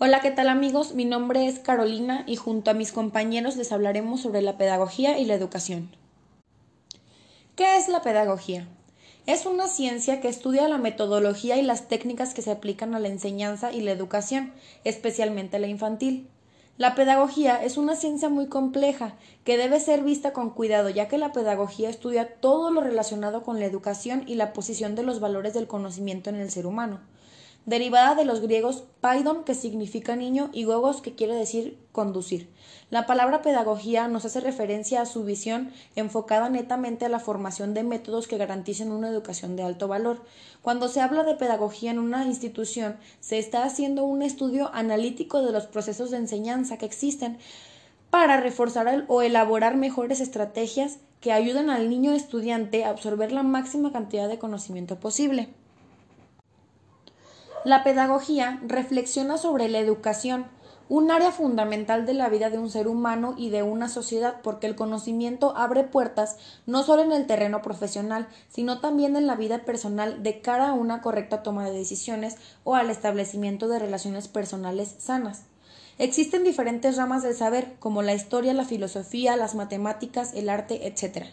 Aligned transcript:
Hola, 0.00 0.20
¿qué 0.20 0.32
tal 0.32 0.48
amigos? 0.48 0.92
Mi 0.94 1.04
nombre 1.04 1.46
es 1.46 1.60
Carolina 1.60 2.24
y 2.26 2.34
junto 2.34 2.72
a 2.72 2.74
mis 2.74 2.90
compañeros 2.90 3.54
les 3.54 3.70
hablaremos 3.70 4.22
sobre 4.22 4.42
la 4.42 4.58
pedagogía 4.58 5.18
y 5.18 5.24
la 5.24 5.34
educación. 5.34 5.88
¿Qué 7.54 7.76
es 7.76 7.86
la 7.86 8.02
pedagogía? 8.02 8.66
Es 9.26 9.46
una 9.46 9.68
ciencia 9.68 10.20
que 10.20 10.26
estudia 10.26 10.66
la 10.66 10.78
metodología 10.78 11.58
y 11.58 11.62
las 11.62 11.86
técnicas 11.86 12.34
que 12.34 12.42
se 12.42 12.50
aplican 12.50 12.96
a 12.96 12.98
la 12.98 13.06
enseñanza 13.06 13.72
y 13.72 13.82
la 13.82 13.92
educación, 13.92 14.52
especialmente 14.82 15.60
la 15.60 15.68
infantil. 15.68 16.28
La 16.76 16.96
pedagogía 16.96 17.62
es 17.62 17.76
una 17.76 17.94
ciencia 17.94 18.28
muy 18.28 18.48
compleja 18.48 19.14
que 19.44 19.56
debe 19.56 19.78
ser 19.78 20.02
vista 20.02 20.32
con 20.32 20.50
cuidado, 20.50 20.90
ya 20.90 21.06
que 21.06 21.18
la 21.18 21.32
pedagogía 21.32 21.88
estudia 21.88 22.34
todo 22.40 22.72
lo 22.72 22.80
relacionado 22.80 23.44
con 23.44 23.60
la 23.60 23.66
educación 23.66 24.24
y 24.26 24.34
la 24.34 24.54
posición 24.54 24.96
de 24.96 25.04
los 25.04 25.20
valores 25.20 25.54
del 25.54 25.68
conocimiento 25.68 26.30
en 26.30 26.36
el 26.36 26.50
ser 26.50 26.66
humano 26.66 26.98
derivada 27.66 28.14
de 28.14 28.24
los 28.24 28.40
griegos 28.40 28.84
paidon, 29.00 29.44
que 29.44 29.54
significa 29.54 30.16
niño, 30.16 30.50
y 30.52 30.64
gogos, 30.64 31.00
que 31.00 31.14
quiere 31.14 31.34
decir 31.34 31.78
conducir. 31.92 32.50
La 32.90 33.06
palabra 33.06 33.42
pedagogía 33.42 34.08
nos 34.08 34.24
hace 34.24 34.40
referencia 34.40 35.00
a 35.00 35.06
su 35.06 35.24
visión 35.24 35.72
enfocada 35.96 36.48
netamente 36.48 37.04
a 37.04 37.08
la 37.08 37.20
formación 37.20 37.74
de 37.74 37.82
métodos 37.82 38.28
que 38.28 38.36
garanticen 38.36 38.92
una 38.92 39.08
educación 39.08 39.56
de 39.56 39.62
alto 39.62 39.88
valor. 39.88 40.22
Cuando 40.62 40.88
se 40.88 41.00
habla 41.00 41.24
de 41.24 41.34
pedagogía 41.34 41.90
en 41.90 41.98
una 41.98 42.24
institución, 42.26 42.96
se 43.20 43.38
está 43.38 43.64
haciendo 43.64 44.04
un 44.04 44.22
estudio 44.22 44.70
analítico 44.74 45.42
de 45.42 45.52
los 45.52 45.66
procesos 45.66 46.10
de 46.10 46.18
enseñanza 46.18 46.76
que 46.78 46.86
existen 46.86 47.38
para 48.10 48.40
reforzar 48.40 49.04
o 49.08 49.22
elaborar 49.22 49.76
mejores 49.76 50.20
estrategias 50.20 50.98
que 51.20 51.32
ayuden 51.32 51.70
al 51.70 51.88
niño 51.88 52.12
estudiante 52.12 52.84
a 52.84 52.90
absorber 52.90 53.32
la 53.32 53.42
máxima 53.42 53.90
cantidad 53.92 54.28
de 54.28 54.38
conocimiento 54.38 55.00
posible. 55.00 55.48
La 57.64 57.82
pedagogía 57.82 58.60
reflexiona 58.66 59.38
sobre 59.38 59.70
la 59.70 59.78
educación, 59.78 60.44
un 60.90 61.10
área 61.10 61.32
fundamental 61.32 62.04
de 62.04 62.12
la 62.12 62.28
vida 62.28 62.50
de 62.50 62.58
un 62.58 62.68
ser 62.68 62.88
humano 62.88 63.34
y 63.38 63.48
de 63.48 63.62
una 63.62 63.88
sociedad, 63.88 64.42
porque 64.42 64.66
el 64.66 64.76
conocimiento 64.76 65.56
abre 65.56 65.84
puertas 65.84 66.36
no 66.66 66.82
solo 66.82 67.02
en 67.02 67.12
el 67.12 67.26
terreno 67.26 67.62
profesional, 67.62 68.28
sino 68.50 68.80
también 68.80 69.16
en 69.16 69.26
la 69.26 69.34
vida 69.34 69.64
personal 69.64 70.22
de 70.22 70.42
cara 70.42 70.68
a 70.68 70.72
una 70.74 71.00
correcta 71.00 71.42
toma 71.42 71.64
de 71.64 71.72
decisiones 71.72 72.36
o 72.64 72.74
al 72.74 72.90
establecimiento 72.90 73.66
de 73.66 73.78
relaciones 73.78 74.28
personales 74.28 74.96
sanas. 74.98 75.44
Existen 75.96 76.44
diferentes 76.44 76.98
ramas 76.98 77.22
del 77.22 77.34
saber, 77.34 77.76
como 77.78 78.02
la 78.02 78.12
historia, 78.12 78.52
la 78.52 78.66
filosofía, 78.66 79.36
las 79.36 79.54
matemáticas, 79.54 80.34
el 80.34 80.50
arte, 80.50 80.86
etc. 80.86 81.28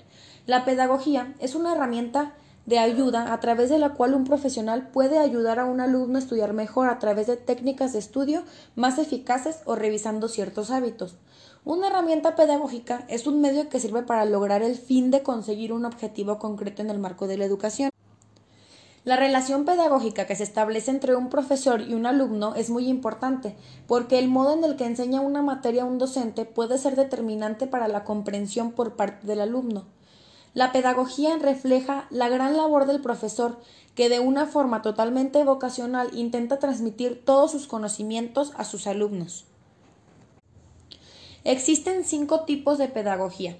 La 0.45 0.63
pedagogía 0.63 1.33
es 1.39 1.55
una 1.55 1.73
herramienta 1.73 2.35
de 2.65 2.79
ayuda 2.79 3.33
a 3.33 3.39
través 3.39 3.69
de 3.69 3.79
la 3.79 3.93
cual 3.93 4.13
un 4.13 4.23
profesional 4.23 4.89
puede 4.89 5.17
ayudar 5.17 5.59
a 5.59 5.65
un 5.65 5.81
alumno 5.81 6.17
a 6.17 6.21
estudiar 6.21 6.53
mejor 6.53 6.89
a 6.89 6.99
través 6.99 7.27
de 7.27 7.37
técnicas 7.37 7.93
de 7.93 7.99
estudio 7.99 8.43
más 8.75 8.97
eficaces 8.97 9.61
o 9.65 9.75
revisando 9.75 10.27
ciertos 10.27 10.71
hábitos. 10.71 11.15
Una 11.63 11.87
herramienta 11.87 12.35
pedagógica 12.35 13.05
es 13.07 13.27
un 13.27 13.39
medio 13.41 13.69
que 13.69 13.79
sirve 13.79 14.03
para 14.03 14.25
lograr 14.25 14.63
el 14.63 14.75
fin 14.75 15.11
de 15.11 15.21
conseguir 15.21 15.73
un 15.73 15.85
objetivo 15.85 16.39
concreto 16.39 16.81
en 16.81 16.89
el 16.89 16.99
marco 16.99 17.27
de 17.27 17.37
la 17.37 17.45
educación. 17.45 17.91
La 19.03 19.15
relación 19.15 19.65
pedagógica 19.65 20.27
que 20.27 20.35
se 20.35 20.43
establece 20.43 20.91
entre 20.91 21.15
un 21.15 21.29
profesor 21.29 21.81
y 21.81 21.95
un 21.95 22.05
alumno 22.05 22.53
es 22.53 22.69
muy 22.69 22.87
importante, 22.87 23.55
porque 23.87 24.19
el 24.19 24.27
modo 24.27 24.53
en 24.53 24.63
el 24.63 24.75
que 24.75 24.85
enseña 24.85 25.21
una 25.21 25.41
materia 25.41 25.85
un 25.85 25.97
docente 25.97 26.45
puede 26.45 26.77
ser 26.77 26.95
determinante 26.95 27.65
para 27.65 27.87
la 27.87 28.03
comprensión 28.03 28.71
por 28.71 28.95
parte 28.95 29.25
del 29.25 29.41
alumno. 29.41 29.85
La 30.53 30.73
pedagogía 30.73 31.37
refleja 31.37 32.07
la 32.09 32.27
gran 32.27 32.57
labor 32.57 32.85
del 32.85 32.99
profesor, 32.99 33.57
que 33.95 34.09
de 34.09 34.19
una 34.19 34.45
forma 34.45 34.81
totalmente 34.81 35.43
vocacional 35.45 36.09
intenta 36.13 36.59
transmitir 36.59 37.23
todos 37.23 37.51
sus 37.51 37.67
conocimientos 37.67 38.51
a 38.57 38.65
sus 38.65 38.85
alumnos. 38.85 39.45
Existen 41.45 42.03
cinco 42.03 42.41
tipos 42.41 42.77
de 42.77 42.89
pedagogía. 42.89 43.55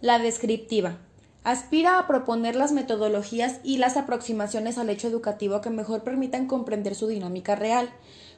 La 0.00 0.20
descriptiva. 0.20 0.98
Aspira 1.42 1.98
a 1.98 2.06
proponer 2.06 2.54
las 2.54 2.72
metodologías 2.72 3.58
y 3.64 3.78
las 3.78 3.96
aproximaciones 3.96 4.78
al 4.78 4.90
hecho 4.90 5.08
educativo 5.08 5.60
que 5.60 5.70
mejor 5.70 6.04
permitan 6.04 6.46
comprender 6.46 6.94
su 6.94 7.08
dinámica 7.08 7.56
real, 7.56 7.90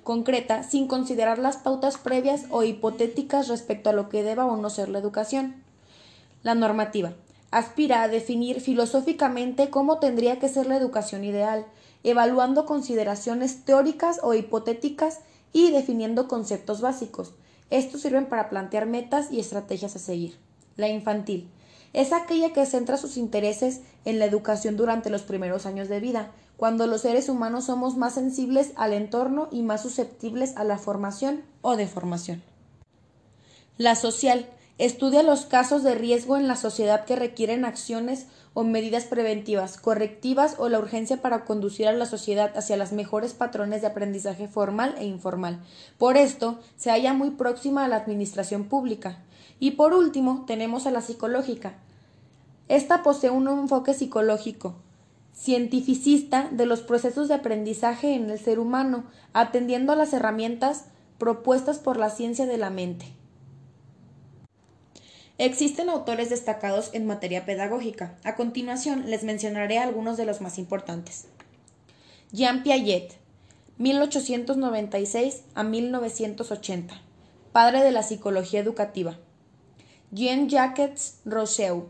concreta, 0.02 0.62
sin 0.62 0.86
considerar 0.86 1.38
las 1.38 1.58
pautas 1.58 1.98
previas 1.98 2.44
o 2.50 2.62
hipotéticas 2.62 3.48
respecto 3.48 3.90
a 3.90 3.92
lo 3.92 4.08
que 4.08 4.22
deba 4.22 4.46
o 4.46 4.56
no 4.56 4.70
ser 4.70 4.88
la 4.88 4.98
educación. 4.98 5.62
La 6.42 6.54
normativa 6.54 7.14
aspira 7.50 8.02
a 8.02 8.08
definir 8.08 8.60
filosóficamente 8.60 9.70
cómo 9.70 9.98
tendría 9.98 10.38
que 10.38 10.48
ser 10.48 10.66
la 10.66 10.76
educación 10.76 11.24
ideal, 11.24 11.66
evaluando 12.02 12.66
consideraciones 12.66 13.64
teóricas 13.64 14.20
o 14.22 14.34
hipotéticas 14.34 15.20
y 15.52 15.70
definiendo 15.70 16.28
conceptos 16.28 16.80
básicos. 16.80 17.32
Estos 17.70 18.02
sirven 18.02 18.26
para 18.26 18.48
plantear 18.48 18.86
metas 18.86 19.30
y 19.30 19.40
estrategias 19.40 19.96
a 19.96 19.98
seguir. 19.98 20.36
La 20.76 20.88
infantil 20.88 21.48
es 21.92 22.12
aquella 22.12 22.52
que 22.52 22.66
centra 22.66 22.96
sus 22.96 23.16
intereses 23.16 23.80
en 24.04 24.18
la 24.18 24.24
educación 24.24 24.76
durante 24.76 25.10
los 25.10 25.22
primeros 25.22 25.66
años 25.66 25.88
de 25.88 26.00
vida, 26.00 26.30
cuando 26.56 26.86
los 26.86 27.00
seres 27.00 27.28
humanos 27.28 27.64
somos 27.64 27.96
más 27.96 28.14
sensibles 28.14 28.72
al 28.76 28.92
entorno 28.92 29.48
y 29.50 29.62
más 29.62 29.82
susceptibles 29.82 30.56
a 30.56 30.64
la 30.64 30.78
formación 30.78 31.42
o 31.62 31.76
deformación. 31.76 32.42
La 33.76 33.96
social 33.96 34.46
Estudia 34.80 35.22
los 35.22 35.44
casos 35.44 35.82
de 35.82 35.94
riesgo 35.94 36.38
en 36.38 36.48
la 36.48 36.56
sociedad 36.56 37.04
que 37.04 37.14
requieren 37.14 37.66
acciones 37.66 38.28
o 38.54 38.64
medidas 38.64 39.04
preventivas, 39.04 39.76
correctivas 39.76 40.54
o 40.56 40.70
la 40.70 40.78
urgencia 40.78 41.20
para 41.20 41.44
conducir 41.44 41.86
a 41.86 41.92
la 41.92 42.06
sociedad 42.06 42.56
hacia 42.56 42.78
los 42.78 42.91
mejores 42.92 43.34
patrones 43.34 43.82
de 43.82 43.88
aprendizaje 43.88 44.48
formal 44.48 44.94
e 44.96 45.04
informal. 45.04 45.60
Por 45.98 46.16
esto, 46.16 46.60
se 46.76 46.91
halla 46.91 47.12
muy 47.12 47.32
próxima 47.32 47.84
a 47.84 47.88
la 47.88 47.96
administración 47.96 48.64
pública. 48.64 49.18
Y 49.58 49.72
por 49.72 49.92
último, 49.92 50.46
tenemos 50.46 50.86
a 50.86 50.91
la 50.91 51.02
psicológica. 51.02 51.74
Esta 52.68 53.02
posee 53.02 53.28
un 53.28 53.48
enfoque 53.48 53.92
psicológico, 53.92 54.76
cientificista 55.34 56.48
de 56.52 56.64
los 56.64 56.80
procesos 56.80 57.28
de 57.28 57.34
aprendizaje 57.34 58.14
en 58.14 58.30
el 58.30 58.38
ser 58.38 58.58
humano, 58.58 59.04
atendiendo 59.34 59.92
a 59.92 59.97
las 59.97 60.14
herramientas 60.14 60.86
propuestas 61.18 61.78
por 61.78 61.98
la 61.98 62.08
ciencia 62.08 62.47
de 62.47 62.56
la 62.56 62.70
mente. 62.70 63.19
Existen 65.42 65.88
autores 65.88 66.28
destacados 66.28 66.90
en 66.92 67.06
materia 67.06 67.46
pedagógica. 67.46 68.14
A 68.24 68.36
continuación 68.36 69.08
les 69.08 69.24
mencionaré 69.24 69.78
algunos 69.78 70.18
de 70.18 70.26
los 70.26 70.42
más 70.42 70.58
importantes. 70.58 71.28
Jean 72.30 72.62
Piaget, 72.62 73.14
1896 73.78 75.44
a 75.54 75.62
1980, 75.62 76.94
padre 77.52 77.82
de 77.82 77.90
la 77.90 78.02
psicología 78.02 78.60
educativa. 78.60 79.16
Jean-Jacques 80.10 81.20
Rousseau, 81.24 81.86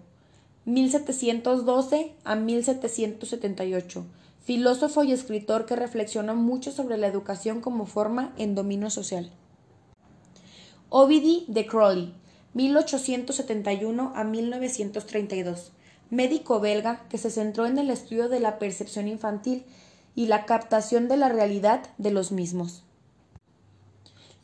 1712 0.64 2.14
a 2.22 2.36
1778, 2.36 4.06
filósofo 4.44 5.02
y 5.02 5.10
escritor 5.10 5.66
que 5.66 5.74
reflexiona 5.74 6.34
mucho 6.34 6.70
sobre 6.70 6.98
la 6.98 7.08
educación 7.08 7.60
como 7.60 7.86
forma 7.86 8.32
en 8.38 8.54
dominio 8.54 8.90
social. 8.90 9.32
Ovidie 10.88 11.42
de 11.48 11.66
Crowley, 11.66 12.14
1871 12.54 14.12
a 14.14 14.24
1932, 14.24 15.72
médico 16.10 16.58
belga 16.58 17.06
que 17.08 17.18
se 17.18 17.30
centró 17.30 17.66
en 17.66 17.78
el 17.78 17.90
estudio 17.90 18.28
de 18.28 18.40
la 18.40 18.58
percepción 18.58 19.06
infantil 19.06 19.64
y 20.16 20.26
la 20.26 20.44
captación 20.46 21.08
de 21.08 21.16
la 21.16 21.28
realidad 21.28 21.82
de 21.98 22.10
los 22.10 22.32
mismos. 22.32 22.82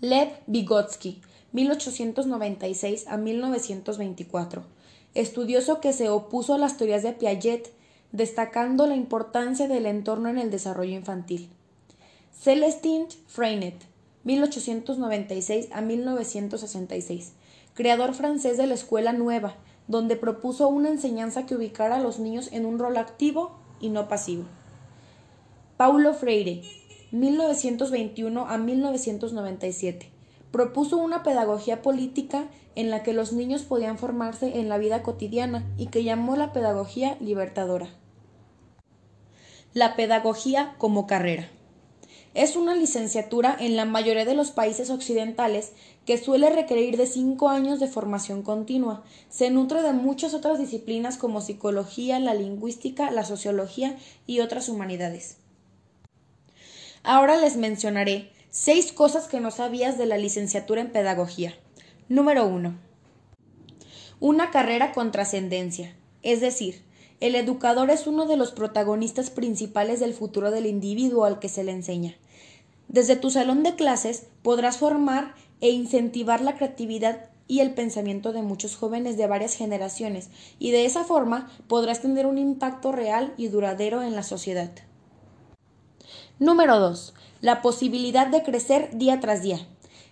Lev 0.00 0.28
Vygotsky, 0.46 1.20
1896 1.52 3.08
a 3.08 3.16
1924, 3.16 4.64
estudioso 5.14 5.80
que 5.80 5.92
se 5.92 6.08
opuso 6.08 6.54
a 6.54 6.58
las 6.58 6.76
teorías 6.76 7.02
de 7.02 7.12
Piaget, 7.12 7.72
destacando 8.12 8.86
la 8.86 8.94
importancia 8.94 9.66
del 9.66 9.86
entorno 9.86 10.28
en 10.28 10.38
el 10.38 10.50
desarrollo 10.50 10.94
infantil. 10.94 11.48
Celestine 12.40 13.08
Freinet, 13.26 13.74
1896 14.24 15.68
a 15.72 15.80
1966, 15.80 17.32
creador 17.76 18.14
francés 18.14 18.56
de 18.56 18.66
la 18.66 18.74
Escuela 18.74 19.12
Nueva, 19.12 19.54
donde 19.86 20.16
propuso 20.16 20.66
una 20.66 20.88
enseñanza 20.88 21.46
que 21.46 21.54
ubicara 21.54 21.96
a 21.96 22.00
los 22.00 22.18
niños 22.18 22.48
en 22.50 22.66
un 22.66 22.78
rol 22.78 22.96
activo 22.96 23.52
y 23.80 23.90
no 23.90 24.08
pasivo. 24.08 24.44
Paulo 25.76 26.14
Freire, 26.14 26.62
1921 27.12 28.46
a 28.46 28.56
1997, 28.56 30.10
propuso 30.50 30.96
una 30.96 31.22
pedagogía 31.22 31.82
política 31.82 32.48
en 32.76 32.90
la 32.90 33.02
que 33.02 33.12
los 33.12 33.32
niños 33.32 33.62
podían 33.62 33.98
formarse 33.98 34.58
en 34.58 34.70
la 34.70 34.78
vida 34.78 35.02
cotidiana 35.02 35.66
y 35.76 35.88
que 35.88 36.02
llamó 36.02 36.34
la 36.34 36.54
pedagogía 36.54 37.18
libertadora. 37.20 37.88
La 39.74 39.96
pedagogía 39.96 40.74
como 40.78 41.06
carrera. 41.06 41.50
Es 42.36 42.54
una 42.54 42.74
licenciatura 42.74 43.56
en 43.58 43.76
la 43.76 43.86
mayoría 43.86 44.26
de 44.26 44.34
los 44.34 44.50
países 44.50 44.90
occidentales 44.90 45.72
que 46.04 46.18
suele 46.18 46.50
requerir 46.50 46.98
de 46.98 47.06
cinco 47.06 47.48
años 47.48 47.80
de 47.80 47.88
formación 47.88 48.42
continua. 48.42 49.04
Se 49.30 49.48
nutre 49.48 49.80
de 49.80 49.94
muchas 49.94 50.34
otras 50.34 50.58
disciplinas 50.58 51.16
como 51.16 51.40
psicología, 51.40 52.20
la 52.20 52.34
lingüística, 52.34 53.10
la 53.10 53.24
sociología 53.24 53.96
y 54.26 54.40
otras 54.40 54.68
humanidades. 54.68 55.38
Ahora 57.02 57.36
les 57.36 57.56
mencionaré 57.56 58.30
Seis 58.50 58.92
cosas 58.92 59.28
que 59.28 59.40
no 59.40 59.50
sabías 59.50 59.96
de 59.96 60.04
la 60.04 60.18
licenciatura 60.18 60.82
en 60.82 60.92
Pedagogía. 60.92 61.54
Número 62.10 62.46
1. 62.46 62.74
Una 64.20 64.50
carrera 64.50 64.92
con 64.92 65.10
trascendencia. 65.10 65.96
Es 66.22 66.42
decir, 66.42 66.82
el 67.20 67.34
educador 67.34 67.88
es 67.88 68.06
uno 68.06 68.26
de 68.26 68.36
los 68.36 68.52
protagonistas 68.52 69.30
principales 69.30 70.00
del 70.00 70.12
futuro 70.12 70.50
del 70.50 70.66
individuo 70.66 71.24
al 71.24 71.38
que 71.38 71.48
se 71.48 71.64
le 71.64 71.72
enseña. 71.72 72.16
Desde 72.88 73.16
tu 73.16 73.30
salón 73.30 73.62
de 73.62 73.74
clases 73.74 74.26
podrás 74.42 74.78
formar 74.78 75.34
e 75.60 75.70
incentivar 75.70 76.40
la 76.40 76.56
creatividad 76.56 77.30
y 77.48 77.60
el 77.60 77.74
pensamiento 77.74 78.32
de 78.32 78.42
muchos 78.42 78.76
jóvenes 78.76 79.16
de 79.16 79.26
varias 79.26 79.54
generaciones, 79.54 80.30
y 80.58 80.72
de 80.72 80.84
esa 80.84 81.04
forma 81.04 81.50
podrás 81.68 82.02
tener 82.02 82.26
un 82.26 82.38
impacto 82.38 82.92
real 82.92 83.34
y 83.36 83.48
duradero 83.48 84.02
en 84.02 84.16
la 84.16 84.22
sociedad. 84.22 84.70
Número 86.38 86.78
2. 86.78 87.14
La 87.40 87.62
posibilidad 87.62 88.26
de 88.26 88.42
crecer 88.42 88.90
día 88.96 89.20
tras 89.20 89.42
día. 89.42 89.66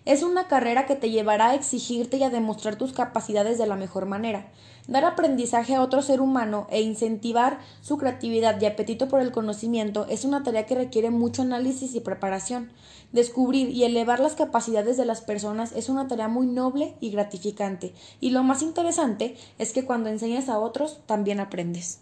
Es 0.05 0.21
una 0.21 0.47
carrera 0.47 0.85
que 0.85 0.95
te 0.95 1.09
llevará 1.09 1.49
a 1.49 1.55
exigirte 1.55 2.17
y 2.17 2.23
a 2.23 2.29
demostrar 2.29 2.75
tus 2.75 2.93
capacidades 2.93 3.57
de 3.57 3.65
la 3.65 3.75
mejor 3.75 4.05
manera. 4.05 4.51
Dar 4.87 5.03
aprendizaje 5.03 5.73
a 5.73 5.81
otro 5.81 6.03
ser 6.03 6.21
humano 6.21 6.67
e 6.69 6.81
incentivar 6.81 7.57
su 7.81 7.97
creatividad 7.97 8.61
y 8.61 8.67
apetito 8.67 9.07
por 9.07 9.19
el 9.19 9.31
conocimiento 9.31 10.05
es 10.07 10.23
una 10.23 10.43
tarea 10.43 10.67
que 10.67 10.75
requiere 10.75 11.09
mucho 11.09 11.41
análisis 11.41 11.95
y 11.95 12.01
preparación. 12.01 12.71
Descubrir 13.13 13.69
y 13.69 13.83
elevar 13.83 14.19
las 14.19 14.35
capacidades 14.35 14.95
de 14.95 15.05
las 15.05 15.21
personas 15.21 15.71
es 15.71 15.89
una 15.89 16.07
tarea 16.07 16.27
muy 16.27 16.45
noble 16.45 16.93
y 16.99 17.09
gratificante, 17.09 17.93
y 18.19 18.29
lo 18.29 18.43
más 18.43 18.61
interesante 18.61 19.35
es 19.57 19.73
que 19.73 19.85
cuando 19.85 20.09
enseñas 20.09 20.49
a 20.49 20.59
otros 20.59 20.99
también 21.07 21.39
aprendes. 21.39 22.01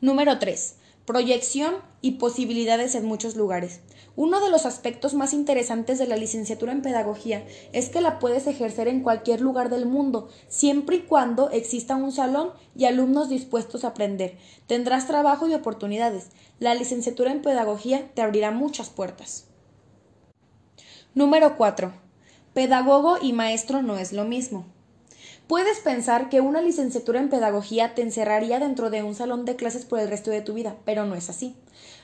Número 0.00 0.38
3. 0.38 0.76
Proyección 1.06 1.74
y 2.00 2.12
posibilidades 2.12 2.94
en 2.94 3.04
muchos 3.04 3.34
lugares. 3.34 3.80
Uno 4.14 4.40
de 4.40 4.50
los 4.50 4.66
aspectos 4.66 5.14
más 5.14 5.32
interesantes 5.32 5.98
de 5.98 6.06
la 6.06 6.16
licenciatura 6.16 6.70
en 6.70 6.80
pedagogía 6.80 7.44
es 7.72 7.88
que 7.88 8.00
la 8.00 8.20
puedes 8.20 8.46
ejercer 8.46 8.86
en 8.86 9.02
cualquier 9.02 9.40
lugar 9.40 9.68
del 9.68 9.84
mundo, 9.84 10.28
siempre 10.46 10.96
y 10.96 11.00
cuando 11.00 11.50
exista 11.50 11.96
un 11.96 12.12
salón 12.12 12.50
y 12.76 12.84
alumnos 12.84 13.28
dispuestos 13.28 13.82
a 13.82 13.88
aprender. 13.88 14.38
Tendrás 14.68 15.08
trabajo 15.08 15.48
y 15.48 15.54
oportunidades. 15.54 16.28
La 16.60 16.74
licenciatura 16.74 17.32
en 17.32 17.42
pedagogía 17.42 18.08
te 18.14 18.22
abrirá 18.22 18.52
muchas 18.52 18.88
puertas. 18.88 19.46
Número 21.14 21.56
4. 21.56 21.92
Pedagogo 22.54 23.16
y 23.20 23.32
maestro 23.32 23.82
no 23.82 23.98
es 23.98 24.12
lo 24.12 24.24
mismo. 24.24 24.66
Puedes 25.52 25.80
pensar 25.80 26.30
que 26.30 26.40
una 26.40 26.62
licenciatura 26.62 27.20
en 27.20 27.28
pedagogía 27.28 27.94
te 27.94 28.00
encerraría 28.00 28.58
dentro 28.58 28.88
de 28.88 29.02
un 29.02 29.14
salón 29.14 29.44
de 29.44 29.54
clases 29.54 29.84
por 29.84 29.98
el 29.98 30.08
resto 30.08 30.30
de 30.30 30.40
tu 30.40 30.54
vida, 30.54 30.76
pero 30.86 31.04
no 31.04 31.14
es 31.14 31.28
así. 31.28 31.54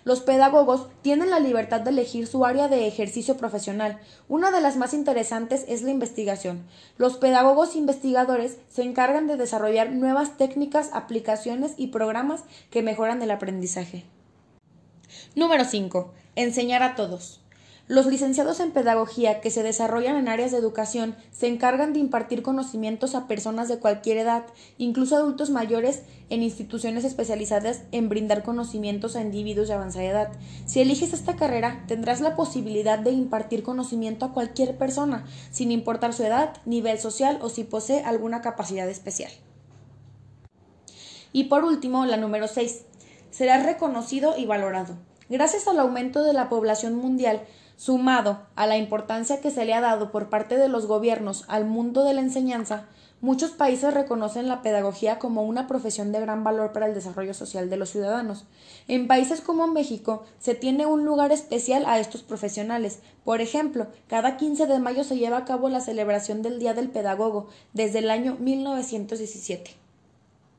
Los 0.05 0.21
pedagogos 0.21 0.89
tienen 1.01 1.31
la 1.31 1.41
libertad 1.41 1.81
de 1.81 1.89
elegir 1.89 2.27
su 2.27 2.45
área 2.45 2.69
de 2.69 2.87
ejercicio 2.87 3.39
profesional. 3.39 4.01
Una 4.29 4.51
de 4.51 4.61
las 4.61 4.77
más 4.77 4.93
interesantes 4.93 5.65
es 5.67 5.81
la 5.81 5.91
investigación. 5.91 6.67
Los 6.99 7.17
pedagogos 7.17 7.75
investigadores 7.75 8.59
se 8.69 8.83
encargan 8.83 9.27
de 9.27 9.39
desarrollar 9.39 9.93
nuevas 9.93 10.37
técnicas, 10.37 10.91
aplicaciones 10.93 11.73
y 11.79 11.87
programas 11.87 12.45
que 12.71 12.83
mejoran 12.83 13.23
el 13.23 13.31
aprendizaje. 13.31 14.05
Número 15.35 15.65
5. 15.65 16.13
Enseñar 16.37 16.83
a 16.83 16.97
todos. 16.97 17.41
Los 17.89 18.05
licenciados 18.05 18.61
en 18.61 18.73
pedagogía 18.73 19.41
que 19.41 19.51
se 19.51 19.63
desarrollan 19.63 20.17
en 20.17 20.29
áreas 20.29 20.53
de 20.53 20.59
educación 20.59 21.17
se 21.33 21.47
encargan 21.47 21.95
de 21.95 22.01
impartir 22.01 22.43
conocimientos 22.43 23.15
a 23.15 23.27
personas 23.27 23.67
de 23.67 23.79
cualquier 23.79 24.19
edad, 24.19 24.45
incluso 24.77 25.17
adultos 25.17 25.49
mayores, 25.49 26.03
en 26.29 26.43
instituciones 26.43 27.05
especializadas 27.05 27.85
en 27.91 28.11
brindar 28.11 28.43
conocimientos 28.43 29.17
a 29.17 29.23
individuos 29.23 29.69
de 29.69 29.75
avanzada 29.75 30.05
edad. 30.05 30.33
Si 30.67 30.83
eliges 30.83 31.15
esta 31.15 31.37
carrera, 31.37 31.83
tendrás 31.89 32.21
la 32.21 32.37
posibilidad 32.37 32.99
de 32.99 33.13
impartir 33.13 33.63
conocimiento 33.63 34.27
a 34.27 34.35
cualquier 34.35 34.77
persona, 34.77 35.25
sin 35.51 35.73
importar 35.73 36.13
su 36.13 36.25
edad, 36.25 36.59
nivel 36.67 36.99
social 36.99 37.39
o 37.41 37.49
si 37.49 37.65
posee 37.65 38.05
alguna 38.05 38.43
capacidad 38.43 38.87
especial. 38.91 39.33
Y 41.33 41.45
por 41.45 41.65
último, 41.65 42.05
la 42.05 42.19
número 42.19 42.49
6. 42.49 42.85
Serás 43.31 43.65
reconocido 43.65 44.37
y 44.37 44.45
valorado. 44.45 44.99
Gracias 45.31 45.69
al 45.69 45.79
aumento 45.79 46.23
de 46.23 46.33
la 46.33 46.49
población 46.49 46.95
mundial, 46.95 47.43
Sumado 47.79 48.41
a 48.57 48.67
la 48.67 48.77
importancia 48.77 49.41
que 49.41 49.53
se 49.53 49.65
le 49.65 49.73
ha 49.73 49.81
dado 49.81 50.11
por 50.11 50.29
parte 50.29 50.57
de 50.57 50.67
los 50.67 50.87
gobiernos 50.87 51.45
al 51.47 51.65
mundo 51.65 52.03
de 52.03 52.13
la 52.13 52.21
enseñanza, 52.21 52.87
muchos 53.21 53.53
países 53.53 53.95
reconocen 53.95 54.49
la 54.49 54.63
pedagogía 54.63 55.21
como 55.21 55.45
una 55.45 55.69
profesión 55.69 56.11
de 56.11 56.19
gran 56.19 56.43
valor 56.43 56.73
para 56.73 56.87
el 56.87 56.95
desarrollo 56.95 57.35
social 57.35 57.71
de 57.71 57.77
los 57.77 57.91
ciudadanos. 57.91 58.47
En 58.89 59.07
países 59.07 59.41
como 59.41 59.69
México 59.69 60.25
se 60.41 60.57
tiene 60.57 60.87
un 60.87 61.05
lugar 61.05 61.31
especial 61.31 61.85
a 61.87 62.01
estos 62.01 62.25
profesionales. 62.25 62.99
Por 63.23 63.41
ejemplo, 63.41 63.87
cada 64.09 64.37
15 64.37 64.67
de 64.67 64.81
mayo 64.81 65.05
se 65.05 65.17
lleva 65.17 65.37
a 65.37 65.45
cabo 65.45 65.69
la 65.69 65.81
celebración 65.81 66.43
del 66.43 66.59
Día 66.59 66.75
del 66.75 66.91
Pedagogo 66.91 67.47
desde 67.75 68.01
el 68.01 68.11
año 68.11 68.37
1917. 68.41 69.78